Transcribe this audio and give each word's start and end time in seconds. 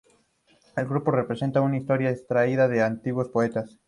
El 0.75 0.87
grupo 0.87 1.11
representa 1.11 1.61
una 1.61 1.77
historia 1.77 2.09
extraída 2.09 2.67
de 2.67 2.81
antiguos 2.81 3.29
poetas. 3.29 3.77